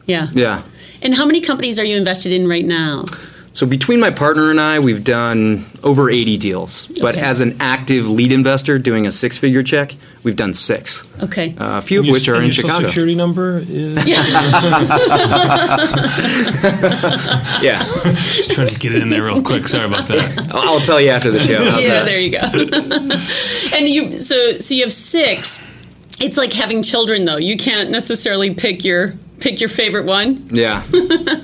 Yeah. 0.06 0.28
Yeah. 0.34 0.62
And 1.02 1.16
how 1.16 1.26
many 1.26 1.40
companies 1.40 1.80
are 1.80 1.84
you 1.84 1.96
invested 1.96 2.30
in 2.30 2.48
right 2.48 2.64
now? 2.64 3.04
So 3.52 3.66
between 3.66 3.98
my 3.98 4.10
partner 4.10 4.50
and 4.50 4.60
I, 4.60 4.78
we've 4.78 5.02
done 5.02 5.66
over 5.82 6.08
80 6.10 6.36
deals. 6.38 6.86
But 7.00 7.16
as 7.16 7.40
an 7.40 7.56
active 7.58 8.08
lead 8.08 8.30
investor 8.30 8.78
doing 8.78 9.04
a 9.06 9.10
six 9.10 9.36
figure 9.36 9.64
check, 9.64 9.96
we've 10.22 10.36
done 10.36 10.54
six. 10.54 11.02
Okay. 11.20 11.56
Uh, 11.58 11.78
a 11.78 11.82
few 11.82 11.98
of 11.98 12.06
Your- 12.06 12.12
which 12.14 12.28
are 12.28 12.36
in 12.36 12.42
your 12.42 12.50
Social 12.52 12.68
Chicago. 12.68 12.86
security 12.88 13.14
number 13.16 13.58
is 13.58 13.94
Yeah. 17.62 17.82
just 18.14 18.52
trying 18.52 18.68
to 18.68 18.78
get 18.78 18.94
it 18.94 19.02
in 19.02 19.08
there 19.10 19.24
real 19.24 19.42
quick. 19.42 19.66
Sorry 19.68 19.84
about 19.86 20.06
that. 20.08 20.50
I'll, 20.54 20.74
I'll 20.74 20.80
tell 20.80 21.00
you 21.00 21.10
after 21.10 21.30
the 21.30 21.40
show. 21.40 21.70
How's 21.70 21.82
yeah, 21.82 21.94
that? 21.94 22.04
there 22.04 22.20
you 22.20 22.30
go. 22.30 22.38
and 23.76 23.88
you 23.88 24.18
so 24.18 24.58
so 24.58 24.74
you 24.74 24.82
have 24.84 24.92
six. 24.92 25.64
It's 26.20 26.36
like 26.36 26.52
having 26.52 26.82
children 26.82 27.24
though. 27.24 27.36
You 27.36 27.56
can't 27.56 27.90
necessarily 27.90 28.54
pick 28.54 28.84
your 28.84 29.14
pick 29.40 29.60
your 29.60 29.68
favorite 29.68 30.06
one. 30.06 30.48
Yeah. 30.52 30.82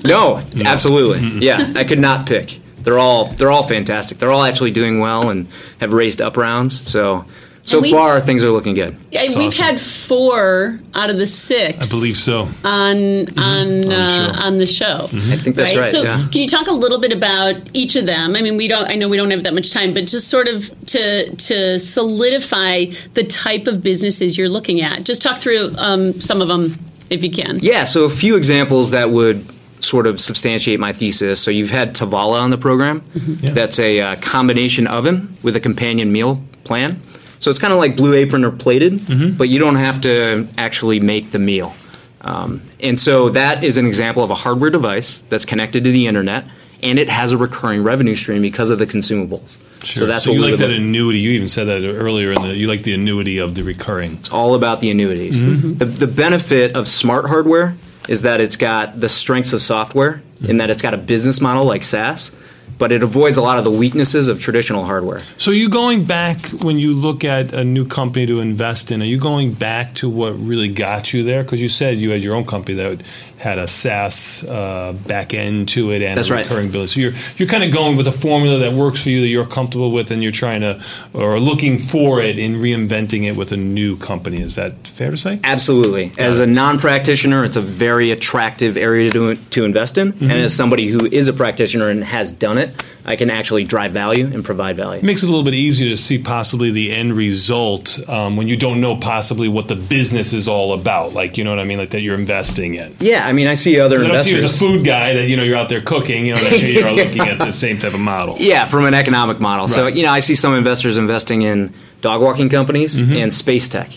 No, 0.05 0.41
absolutely. 0.63 1.39
Yeah, 1.45 1.73
I 1.75 1.83
could 1.83 1.99
not 1.99 2.27
pick. 2.27 2.59
They're 2.81 2.99
all 2.99 3.25
they're 3.25 3.51
all 3.51 3.63
fantastic. 3.63 4.19
They're 4.19 4.31
all 4.31 4.43
actually 4.43 4.71
doing 4.71 4.99
well 4.99 5.29
and 5.29 5.47
have 5.79 5.93
raised 5.93 6.21
up 6.21 6.37
rounds. 6.37 6.79
So 6.79 7.25
so 7.65 7.79
we- 7.79 7.91
far 7.91 8.19
things 8.19 8.43
are 8.43 8.51
looking 8.51 8.75
good. 8.75 8.95
Yeah, 9.11 9.23
we've 9.35 9.47
awesome. 9.47 9.65
had 9.65 9.81
four 9.81 10.79
out 10.93 11.09
of 11.09 11.17
the 11.17 11.25
six. 11.25 11.91
I 11.91 11.95
believe 11.95 12.15
so. 12.15 12.47
on 12.63 13.39
on 13.39 13.91
uh, 13.91 14.33
show. 14.33 14.45
on 14.45 14.55
the 14.57 14.67
show. 14.67 15.05
I 15.11 15.35
think 15.35 15.55
that's 15.55 15.75
right. 15.75 15.91
So, 15.91 16.03
yeah. 16.03 16.27
can 16.31 16.41
you 16.41 16.47
talk 16.47 16.67
a 16.67 16.73
little 16.73 16.99
bit 16.99 17.11
about 17.11 17.55
each 17.73 17.95
of 17.95 18.05
them? 18.05 18.35
I 18.35 18.43
mean, 18.43 18.55
we 18.55 18.67
don't. 18.67 18.87
I 18.87 18.93
know 18.93 19.09
we 19.09 19.17
don't 19.17 19.31
have 19.31 19.43
that 19.43 19.55
much 19.55 19.71
time, 19.71 19.95
but 19.95 20.05
just 20.05 20.27
sort 20.27 20.47
of 20.47 20.69
to 20.87 21.35
to 21.35 21.79
solidify 21.79 22.85
the 23.15 23.23
type 23.23 23.65
of 23.65 23.81
businesses 23.81 24.37
you're 24.37 24.49
looking 24.49 24.81
at. 24.81 25.03
Just 25.03 25.23
talk 25.23 25.39
through 25.39 25.71
um, 25.79 26.21
some 26.21 26.41
of 26.41 26.47
them 26.47 26.77
if 27.09 27.23
you 27.23 27.31
can. 27.31 27.59
Yeah, 27.61 27.83
so 27.83 28.05
a 28.05 28.09
few 28.09 28.35
examples 28.35 28.91
that 28.91 29.11
would 29.11 29.45
sort 29.83 30.07
of 30.07 30.19
substantiate 30.19 30.79
my 30.79 30.93
thesis. 30.93 31.39
So 31.41 31.51
you've 31.51 31.69
had 31.69 31.95
Tovala 31.95 32.41
on 32.41 32.49
the 32.49 32.57
program. 32.57 33.03
Yeah. 33.13 33.51
That's 33.51 33.79
a 33.79 33.99
uh, 33.99 34.15
combination 34.17 34.87
oven 34.87 35.37
with 35.43 35.55
a 35.55 35.59
companion 35.59 36.11
meal 36.11 36.41
plan. 36.63 37.01
So 37.39 37.49
it's 37.49 37.59
kind 37.59 37.73
of 37.73 37.79
like 37.79 37.95
Blue 37.95 38.13
Apron 38.13 38.43
or 38.43 38.51
plated, 38.51 39.37
but 39.37 39.49
you 39.49 39.59
don't 39.59 39.75
have 39.75 40.01
to 40.01 40.47
actually 40.57 40.99
make 40.99 41.31
the 41.31 41.39
meal. 41.39 41.75
Um, 42.21 42.63
and 42.79 42.99
so 42.99 43.29
that 43.29 43.63
is 43.63 43.77
an 43.77 43.85
example 43.85 44.23
of 44.23 44.31
a 44.31 44.35
hardware 44.35 44.71
device 44.71 45.19
that's 45.29 45.45
connected 45.45 45.83
to 45.83 45.91
the 45.91 46.07
internet, 46.07 46.45
and 46.83 46.99
it 46.99 47.09
has 47.09 47.31
a 47.31 47.37
recurring 47.37 47.83
revenue 47.83 48.15
stream 48.15 48.41
because 48.41 48.69
of 48.69 48.79
the 48.79 48.85
consumables. 48.85 49.57
So 49.83 50.05
that's 50.05 50.25
so 50.25 50.31
what 50.31 50.37
you 50.37 50.41
like 50.41 50.57
that 50.59 50.69
look- 50.69 50.77
annuity. 50.77 51.19
You 51.19 51.31
even 51.31 51.47
said 51.47 51.65
that 51.65 51.85
earlier 51.85 52.31
in 52.31 52.41
the. 52.41 52.55
You 52.55 52.67
like 52.67 52.83
the 52.83 52.93
annuity 52.93 53.37
of 53.37 53.55
the 53.55 53.63
recurring. 53.63 54.13
It's 54.13 54.31
all 54.31 54.55
about 54.55 54.81
the 54.81 54.89
annuities. 54.89 55.35
Mm-hmm. 55.35 55.53
Mm-hmm. 55.53 55.77
The, 55.77 55.85
the 55.85 56.07
benefit 56.07 56.75
of 56.75 56.87
smart 56.87 57.27
hardware 57.27 57.75
is 58.07 58.21
that 58.23 58.39
it's 58.41 58.55
got 58.55 58.97
the 58.97 59.09
strengths 59.09 59.53
of 59.53 59.61
software 59.61 60.21
in 60.47 60.57
that 60.57 60.69
it's 60.69 60.81
got 60.81 60.93
a 60.93 60.97
business 60.97 61.41
model 61.41 61.63
like 61.65 61.83
SaaS, 61.83 62.31
but 62.77 62.91
it 62.91 63.03
avoids 63.03 63.37
a 63.37 63.41
lot 63.41 63.57
of 63.57 63.63
the 63.63 63.71
weaknesses 63.71 64.27
of 64.27 64.39
traditional 64.39 64.85
hardware. 64.85 65.19
So 65.37 65.51
you 65.51 65.69
going 65.69 66.05
back 66.05 66.45
when 66.63 66.79
you 66.79 66.93
look 66.93 67.23
at 67.23 67.53
a 67.53 67.63
new 67.63 67.85
company 67.85 68.25
to 68.27 68.39
invest 68.39 68.91
in? 68.91 69.01
Are 69.01 69.05
you 69.05 69.19
going 69.19 69.53
back 69.53 69.93
to 69.95 70.09
what 70.09 70.31
really 70.31 70.69
got 70.69 71.13
you 71.13 71.23
there? 71.23 71.43
Because 71.43 71.61
you 71.61 71.69
said 71.69 71.97
you 71.97 72.11
had 72.11 72.23
your 72.23 72.35
own 72.35 72.45
company 72.45 72.75
that 72.75 73.01
had 73.37 73.59
a 73.59 73.67
SaaS 73.67 74.43
uh, 74.45 74.93
back 75.07 75.33
end 75.33 75.69
to 75.69 75.91
it 75.91 76.01
and 76.01 76.17
That's 76.17 76.29
a 76.29 76.33
right. 76.33 76.45
recurring 76.45 76.71
bill. 76.71 76.87
So 76.87 76.99
you're 76.99 77.13
you're 77.37 77.47
kind 77.47 77.63
of 77.63 77.71
going 77.71 77.97
with 77.97 78.07
a 78.07 78.11
formula 78.11 78.59
that 78.59 78.73
works 78.73 79.03
for 79.03 79.09
you 79.09 79.21
that 79.21 79.27
you're 79.27 79.45
comfortable 79.45 79.91
with, 79.91 80.11
and 80.11 80.23
you're 80.23 80.31
trying 80.31 80.61
to 80.61 80.81
or 81.13 81.39
looking 81.39 81.77
for 81.77 82.21
it 82.21 82.39
in 82.39 82.55
reinventing 82.55 83.23
it 83.23 83.35
with 83.35 83.51
a 83.51 83.57
new 83.57 83.97
company. 83.97 84.41
Is 84.41 84.55
that 84.55 84.87
fair 84.87 85.11
to 85.11 85.17
say? 85.17 85.39
Absolutely. 85.43 86.11
As 86.17 86.39
a 86.39 86.45
non 86.47 86.79
practitioner, 86.79 87.43
it's 87.43 87.57
a 87.57 87.61
very 87.61 88.11
attractive 88.11 88.77
area 88.77 89.11
to, 89.11 89.35
to 89.35 89.65
invest 89.65 89.97
in. 89.97 90.13
And 90.13 90.31
as 90.31 90.55
somebody 90.55 90.87
who 90.87 91.05
is 91.05 91.27
a 91.27 91.33
practitioner 91.33 91.89
and 91.89 92.03
has 92.03 92.31
done 92.31 92.57
it, 92.57 92.74
I 93.07 93.15
can 93.15 93.29
actually 93.29 93.65
drive 93.65 93.91
value 93.91 94.25
and 94.25 94.43
provide 94.43 94.77
value. 94.77 95.03
makes 95.03 95.21
it 95.21 95.27
a 95.27 95.29
little 95.29 95.43
bit 95.45 95.53
easier 95.53 95.89
to 95.89 95.97
see 95.97 96.17
possibly 96.17 96.71
the 96.71 96.91
end 96.91 97.13
result 97.13 97.99
um, 98.09 98.35
when 98.35 98.47
you 98.47 98.57
don't 98.57 98.81
know 98.81 98.95
possibly 98.95 99.47
what 99.47 99.67
the 99.67 99.75
business 99.75 100.33
is 100.33 100.47
all 100.47 100.73
about. 100.73 101.13
Like 101.13 101.37
you 101.37 101.43
know 101.43 101.51
what 101.51 101.59
I 101.59 101.65
mean, 101.65 101.77
like 101.77 101.91
that 101.91 102.01
you're 102.01 102.17
investing 102.17 102.73
in. 102.75 102.95
Yeah, 102.99 103.27
I 103.27 103.31
mean, 103.33 103.47
I 103.47 103.53
see 103.53 103.79
other 103.79 104.03
I 104.03 104.07
don't 104.07 104.19
see 104.21 104.31
you 104.31 104.37
as 104.37 104.43
a 104.43 104.59
food 104.59 104.83
guy 104.85 105.13
that 105.13 105.27
you 105.29 105.37
know 105.37 105.43
you're 105.43 105.57
out 105.57 105.69
there 105.69 105.81
cooking. 105.81 106.25
You 106.25 106.33
know 106.35 106.41
that 106.41 106.61
you're 106.61 106.91
looking 106.91 107.21
at 107.21 107.37
the 107.37 107.51
same 107.51 107.77
type 107.77 107.93
of 107.93 107.99
model. 107.99 108.37
Yeah, 108.39 108.65
from 108.65 108.85
an 108.85 108.93
economic 108.93 109.39
model. 109.39 109.67
So, 109.67 109.87
you 109.87 110.03
know, 110.03 110.11
I 110.11 110.19
see 110.19 110.35
some 110.35 110.53
investors 110.55 110.97
investing 110.97 111.43
in 111.43 111.73
dog 112.01 112.21
walking 112.21 112.49
companies 112.49 112.97
and 112.97 113.33
space 113.33 113.67
tech. 113.67 113.91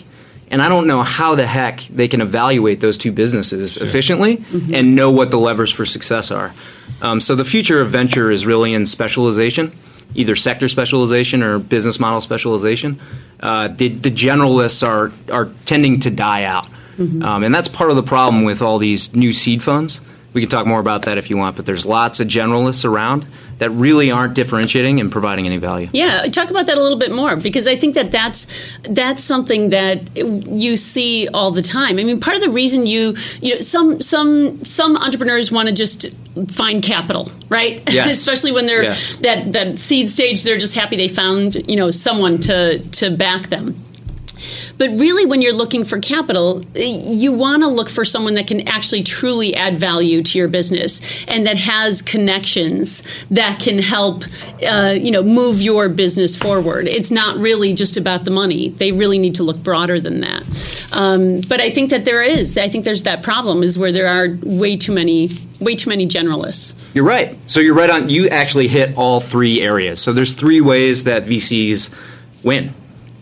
And 0.51 0.61
I 0.61 0.69
don't 0.69 0.87
know 0.87 1.03
how 1.03 1.35
the 1.35 1.45
heck 1.45 1.81
they 1.81 2.07
can 2.07 2.21
evaluate 2.21 2.79
those 2.79 2.97
two 2.97 3.11
businesses 3.11 3.77
efficiently 3.77 4.43
and 4.73 4.95
know 4.95 5.11
what 5.11 5.29
the 5.29 5.39
levers 5.39 5.71
for 5.71 5.85
success 5.85 6.31
are. 6.31 6.53
Um, 7.01 7.21
so, 7.21 7.35
the 7.35 7.45
future 7.45 7.81
of 7.81 7.91
venture 7.91 8.31
is 8.31 8.45
really 8.45 8.73
in 8.73 8.85
specialization, 8.85 9.71
either 10.15 10.35
sector 10.35 10.67
specialization 10.67 11.43
or 11.43 11.59
business 11.59 11.99
model 11.99 12.19
specialization. 12.19 12.99
Uh, 13.39 13.67
the, 13.67 13.89
the 13.89 14.09
generalists 14.09 14.85
are, 14.85 15.11
are 15.31 15.53
tending 15.65 15.99
to 16.01 16.09
die 16.09 16.43
out. 16.45 16.67
Um, 17.23 17.43
and 17.43 17.55
that's 17.55 17.69
part 17.69 17.91
of 17.91 17.95
the 17.95 18.03
problem 18.03 18.43
with 18.43 18.61
all 18.61 18.77
these 18.77 19.15
new 19.15 19.31
seed 19.31 19.63
funds. 19.63 20.01
We 20.33 20.41
could 20.41 20.51
talk 20.51 20.65
more 20.67 20.81
about 20.81 21.03
that 21.03 21.17
if 21.17 21.29
you 21.29 21.37
want, 21.37 21.55
but 21.55 21.65
there's 21.65 21.85
lots 21.85 22.19
of 22.19 22.27
generalists 22.27 22.83
around 22.83 23.25
that 23.59 23.69
really 23.71 24.09
aren't 24.09 24.33
differentiating 24.33 24.99
and 24.99 25.11
providing 25.11 25.45
any 25.45 25.57
value. 25.57 25.87
Yeah, 25.93 26.23
talk 26.23 26.49
about 26.49 26.65
that 26.65 26.77
a 26.77 26.81
little 26.81 26.97
bit 26.97 27.11
more 27.11 27.35
because 27.35 27.67
I 27.67 27.75
think 27.75 27.95
that 27.95 28.11
that's 28.11 28.47
that's 28.83 29.23
something 29.23 29.69
that 29.69 30.15
you 30.17 30.75
see 30.77 31.27
all 31.33 31.51
the 31.51 31.61
time. 31.61 31.97
I 31.99 32.03
mean, 32.03 32.19
part 32.19 32.35
of 32.37 32.43
the 32.43 32.49
reason 32.49 32.85
you 32.85 33.15
you 33.41 33.55
know 33.55 33.59
some 33.61 34.01
some 34.01 34.63
some 34.65 34.97
entrepreneurs 34.97 35.51
want 35.51 35.69
to 35.69 35.73
just 35.75 36.07
find 36.47 36.81
capital, 36.81 37.31
right? 37.49 37.83
Yes. 37.91 38.13
Especially 38.19 38.51
when 38.51 38.65
they're 38.65 38.83
Yes. 38.83 39.17
that 39.17 39.51
that 39.53 39.77
seed 39.77 40.09
stage, 40.09 40.43
they're 40.43 40.57
just 40.57 40.75
happy 40.75 40.95
they 40.95 41.07
found 41.07 41.55
you 41.69 41.75
know 41.75 41.91
someone 41.91 42.39
to 42.39 42.79
to 42.79 43.11
back 43.11 43.49
them. 43.49 43.75
But 44.79 44.91
really, 44.91 45.25
when 45.25 45.41
you're 45.41 45.53
looking 45.53 45.83
for 45.83 45.99
capital, 45.99 46.63
you 46.73 47.33
want 47.33 47.63
to 47.63 47.67
look 47.67 47.89
for 47.89 48.05
someone 48.05 48.35
that 48.35 48.47
can 48.47 48.65
actually 48.65 49.03
truly 49.03 49.53
add 49.53 49.77
value 49.77 50.23
to 50.23 50.37
your 50.37 50.47
business 50.47 51.01
and 51.27 51.45
that 51.45 51.57
has 51.57 52.01
connections 52.01 53.03
that 53.29 53.59
can 53.59 53.79
help, 53.79 54.23
uh, 54.65 54.95
you 54.97 55.11
know, 55.11 55.21
move 55.21 55.61
your 55.61 55.89
business 55.89 56.37
forward. 56.37 56.87
It's 56.87 57.11
not 57.11 57.35
really 57.35 57.73
just 57.73 57.97
about 57.97 58.23
the 58.23 58.31
money. 58.31 58.69
They 58.69 58.93
really 58.93 59.19
need 59.19 59.35
to 59.35 59.43
look 59.43 59.61
broader 59.61 59.99
than 59.99 60.21
that. 60.21 60.43
Um, 60.93 61.41
but 61.41 61.59
I 61.59 61.71
think 61.71 61.89
that 61.89 62.05
there 62.05 62.23
is. 62.23 62.57
I 62.57 62.69
think 62.69 62.85
there's 62.85 63.03
that 63.03 63.21
problem 63.21 63.63
is 63.63 63.77
where 63.77 63.91
there 63.91 64.07
are 64.07 64.37
way 64.41 64.77
too 64.77 64.93
many, 64.93 65.37
way 65.59 65.75
too 65.75 65.89
many 65.89 66.07
generalists. 66.07 66.75
You're 66.93 67.03
right. 67.03 67.37
So 67.47 67.59
you're 67.59 67.75
right 67.75 67.89
on. 67.89 68.09
You 68.09 68.29
actually 68.29 68.69
hit 68.69 68.97
all 68.97 69.19
three 69.19 69.61
areas. 69.61 69.99
So 69.99 70.13
there's 70.13 70.31
three 70.31 70.61
ways 70.61 71.03
that 71.03 71.23
VCs 71.23 71.89
win, 72.43 72.73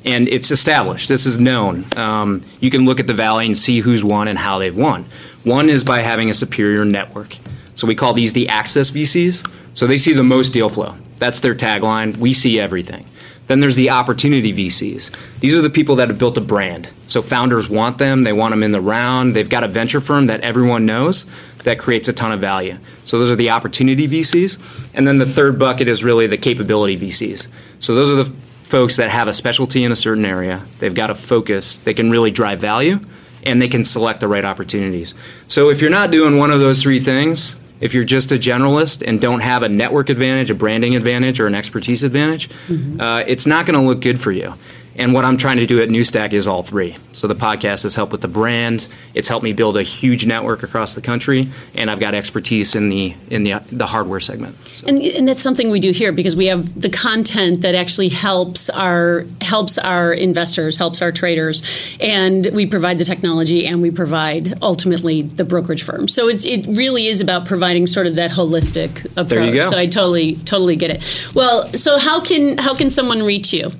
and 0.08 0.28
it's 0.30 0.52
established. 0.52 1.10
This 1.10 1.26
is 1.26 1.38
known. 1.38 1.86
Um, 1.98 2.44
you 2.62 2.70
can 2.70 2.86
look 2.86 3.00
at 3.00 3.08
the 3.08 3.14
valley 3.14 3.46
and 3.46 3.58
see 3.58 3.82
who's 3.82 4.04
won 4.04 4.28
and 4.28 4.40
how 4.40 4.58
they've 4.58 4.76
won. 4.76 5.06
One 5.44 5.70
is 5.70 5.84
by 5.84 6.00
having 6.00 6.30
a 6.30 6.34
superior 6.34 6.86
network. 6.86 7.36
So 7.76 7.86
we 7.86 7.94
call 7.94 8.14
these 8.14 8.34
the 8.34 8.48
access 8.48 8.90
VCs. 8.90 9.48
So 9.74 9.86
they 9.86 9.98
see 9.98 10.14
the 10.14 10.24
most 10.24 10.52
deal 10.54 10.70
flow. 10.70 10.96
That's 11.18 11.42
their 11.42 11.54
tagline. 11.54 12.18
We 12.18 12.34
see 12.34 12.60
everything. 12.60 13.06
Then 13.48 13.60
there's 13.60 13.76
the 13.76 13.90
opportunity 13.90 14.54
VCs. 14.54 15.14
These 15.40 15.58
are 15.58 15.62
the 15.62 15.70
people 15.70 15.96
that 15.98 16.10
have 16.10 16.18
built 16.18 16.38
a 16.38 16.42
brand. 16.42 16.90
So 17.08 17.22
founders 17.22 17.70
want 17.70 17.98
them, 17.98 18.24
they 18.24 18.34
want 18.34 18.52
them 18.52 18.64
in 18.64 18.72
the 18.74 18.82
round. 18.82 19.36
They've 19.36 19.48
got 19.48 19.64
a 19.64 19.68
venture 19.68 20.02
firm 20.02 20.26
that 20.26 20.42
everyone 20.42 20.86
knows 20.86 21.26
that 21.64 21.80
creates 21.80 22.08
a 22.08 22.14
ton 22.14 22.32
of 22.32 22.40
value. 22.40 22.78
So 23.06 23.20
those 23.20 23.32
are 23.32 23.36
the 23.36 23.50
opportunity 23.50 24.08
VCs. 24.08 24.90
And 24.94 25.08
then 25.08 25.18
the 25.18 25.26
third 25.26 25.60
bucket 25.60 25.88
is 25.88 26.04
really 26.04 26.28
the 26.28 26.38
capability 26.38 26.98
VCs. 26.98 27.48
So 27.80 27.96
those 27.96 28.10
are 28.10 28.24
the 28.24 28.34
folks 28.68 28.98
that 28.98 29.10
have 29.10 29.30
a 29.30 29.34
specialty 29.34 29.86
in 29.86 29.94
a 29.94 29.96
certain 29.96 30.26
area. 30.26 30.66
They've 30.80 30.94
got 30.94 31.10
a 31.10 31.16
focus, 31.16 31.78
they 31.78 31.94
can 31.94 32.12
really 32.12 32.32
drive 32.32 32.60
value, 32.60 33.00
and 33.44 33.62
they 33.62 33.70
can 33.70 33.86
select 33.86 34.20
the 34.20 34.28
right 34.28 34.44
opportunities. 34.44 35.16
So 35.48 35.70
if 35.70 35.82
you're 35.82 35.90
not 35.90 36.12
doing 36.12 36.38
one 36.38 36.52
of 36.52 36.60
those 36.60 36.82
three 36.82 37.00
things, 37.00 37.56
if 37.80 37.94
you're 37.94 38.04
just 38.04 38.32
a 38.34 38.36
generalist 38.36 39.08
and 39.08 39.22
don't 39.22 39.40
have 39.40 39.64
a 39.64 39.70
network 39.70 40.10
advantage, 40.10 40.50
a 40.50 40.56
branding 40.56 40.98
advantage, 40.98 41.40
or 41.40 41.48
an 41.48 41.56
expertise 41.56 42.04
advantage, 42.04 42.50
mm-hmm. 42.68 43.00
uh, 43.00 43.20
it's 43.20 43.46
not 43.46 43.66
going 43.66 43.80
to 43.80 43.86
look 43.86 44.02
good 44.02 44.20
for 44.20 44.34
you. 44.34 44.54
And 44.98 45.14
what 45.14 45.26
I'm 45.26 45.38
trying 45.38 45.58
to 45.58 45.66
do 45.66 45.82
at 45.82 45.90
Newstack 45.90 46.34
is 46.34 46.48
all 46.48 46.64
three. 46.64 46.96
So 47.14 47.28
the 47.28 47.36
podcast 47.36 47.84
has 47.84 47.94
helped 47.94 48.12
with 48.12 48.22
the 48.22 48.28
brand. 48.28 48.88
It's 49.14 49.28
helped 49.28 49.44
me 49.44 49.54
build 49.54 49.78
a 49.78 49.84
huge 49.84 50.26
network 50.26 50.64
across 50.64 50.96
the 50.96 51.02
country, 51.02 51.50
and 51.76 51.90
I've 51.90 52.00
got 52.00 52.16
expertise 52.16 52.76
in 52.76 52.90
the 52.90 53.16
in 53.30 53.44
the 53.44 53.62
the 53.72 53.86
hardware 53.86 54.20
segment. 54.20 54.60
So. 54.60 54.88
And, 54.88 55.00
and 55.00 55.28
that's 55.28 55.42
something 55.42 55.70
we 55.70 55.80
do 55.80 55.92
here 55.92 56.12
because 56.12 56.36
we 56.36 56.48
have 56.48 56.80
the 56.80 56.90
content 56.90 57.62
that 57.62 57.76
actually 57.76 58.10
helps 58.10 58.70
our 58.70 59.26
helps 59.42 59.78
our 59.78 60.14
investors, 60.14 60.78
helps 60.78 61.02
our 61.02 61.12
traders, 61.12 61.62
and 62.00 62.48
we 62.54 62.66
provide 62.66 62.98
the 62.98 63.06
technology 63.06 63.68
and 63.68 63.82
we 63.82 63.92
provide 63.92 64.62
ultimately 64.64 65.22
the 65.22 65.44
brokerage 65.44 65.84
firm. 65.84 66.08
So 66.08 66.28
it's 66.28 66.44
it 66.44 66.66
really 66.68 67.08
is 67.08 67.22
about 67.22 67.46
providing 67.46 67.88
sort 67.88 68.08
of 68.08 68.16
that 68.16 68.32
holistic 68.32 69.06
approach. 69.12 69.30
There 69.30 69.46
you 69.46 69.54
go. 69.54 69.70
So 69.70 69.78
I 69.78 69.86
totally 69.86 70.36
totally 70.38 70.76
get 70.76 70.92
it. 70.92 71.32
Well, 71.36 71.72
so 71.74 71.98
how 72.00 72.22
can 72.22 72.58
how 72.58 72.76
can 72.76 72.90
someone 72.90 73.22
reach 73.22 73.54
you? 73.54 73.72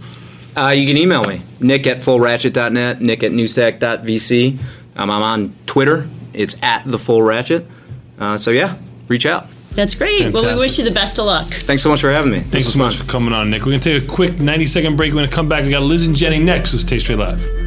Uh, 0.58 0.70
you 0.70 0.88
can 0.88 0.98
email 0.98 1.24
me, 1.24 1.42
nick 1.60 1.86
at 1.86 1.98
fullratchet.net, 1.98 3.00
nick 3.00 3.24
at 3.24 3.32
newstack.vc. 3.32 4.58
Um, 4.96 5.12
I'm 5.12 5.22
on 5.22 5.56
Twitter. 5.68 6.08
It's 6.34 6.56
at 6.64 6.84
the 6.86 6.98
full 6.98 7.22
ratchet. 7.22 7.68
Uh, 8.18 8.40
so, 8.40 8.50
yeah, 8.50 8.76
reach 9.08 9.28
out. 9.28 9.48
That's 9.72 9.94
great. 9.94 10.18
Fantastic. 10.24 10.44
Well, 10.44 10.56
we 10.56 10.60
wish 10.60 10.80
you 10.80 10.84
the 10.84 10.92
best 10.92 11.20
of 11.20 11.28
luck. 11.28 11.48
Thanks 11.50 11.84
so 11.84 11.90
much 11.90 12.02
for 12.02 12.12
having 12.12 12.32
me. 12.32 12.40
Thanks 12.40 12.70
so 12.70 12.80
much 12.80 12.98
fun. 12.98 13.06
for 13.06 13.12
coming 13.12 13.34
on, 13.34 13.52
Nick. 13.52 13.62
We're 13.62 13.74
going 13.74 13.82
to 13.82 14.00
take 14.00 14.04
a 14.04 14.08
quick 14.08 14.40
90 14.40 14.66
second 14.66 14.96
break. 14.98 15.12
We're 15.12 15.20
going 15.20 15.30
to 15.30 15.36
come 15.36 15.48
back. 15.48 15.64
We 15.64 15.70
got 15.70 15.84
Liz 15.84 16.08
and 16.08 16.16
Jenny 16.16 16.40
next. 16.40 16.72
This 16.72 16.82
is 16.82 16.90
Taste 16.90 17.06
Trade 17.06 17.20
Live. 17.20 17.67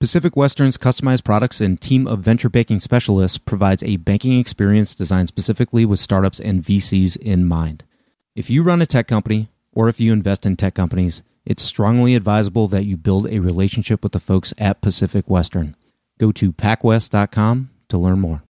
Pacific 0.00 0.34
Western's 0.34 0.78
customized 0.78 1.24
products 1.24 1.60
and 1.60 1.78
team 1.78 2.06
of 2.06 2.20
venture 2.20 2.48
banking 2.48 2.80
specialists 2.80 3.36
provides 3.36 3.82
a 3.82 3.98
banking 3.98 4.40
experience 4.40 4.94
designed 4.94 5.28
specifically 5.28 5.84
with 5.84 6.00
startups 6.00 6.40
and 6.40 6.62
VCs 6.62 7.18
in 7.18 7.44
mind. 7.44 7.84
If 8.34 8.48
you 8.48 8.62
run 8.62 8.80
a 8.80 8.86
tech 8.86 9.06
company 9.06 9.50
or 9.74 9.90
if 9.90 10.00
you 10.00 10.14
invest 10.14 10.46
in 10.46 10.56
tech 10.56 10.72
companies, 10.74 11.22
it's 11.44 11.62
strongly 11.62 12.14
advisable 12.14 12.66
that 12.68 12.86
you 12.86 12.96
build 12.96 13.28
a 13.28 13.40
relationship 13.40 14.02
with 14.02 14.12
the 14.12 14.20
folks 14.20 14.54
at 14.56 14.80
Pacific 14.80 15.28
Western. 15.28 15.76
Go 16.18 16.32
to 16.32 16.50
pacwest.com 16.50 17.68
to 17.90 17.98
learn 17.98 18.20
more. 18.20 18.42